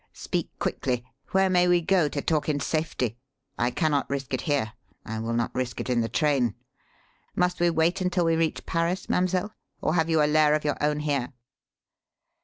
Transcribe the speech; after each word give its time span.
Speak 0.13 0.49
quickly; 0.57 1.05
where 1.29 1.47
may 1.47 1.67
we 1.67 1.79
go 1.79 2.09
to 2.09 2.23
talk 2.23 2.49
in 2.49 2.59
safety? 2.59 3.19
I 3.59 3.69
cannot 3.69 4.09
risk 4.09 4.33
it 4.33 4.41
here 4.41 4.73
I 5.05 5.19
will 5.19 5.33
not 5.35 5.53
risk 5.53 5.79
it 5.79 5.91
in 5.91 6.01
the 6.01 6.09
train. 6.09 6.55
Must 7.35 7.59
we 7.59 7.69
wait 7.69 8.01
until 8.01 8.25
we 8.25 8.35
reach 8.35 8.65
Paris, 8.65 9.09
mademoiselle? 9.09 9.53
Or 9.79 9.93
have 9.93 10.09
you 10.09 10.23
a 10.23 10.25
lair 10.25 10.55
of 10.55 10.65
your 10.65 10.77
own 10.81 11.01
here?" 11.01 11.33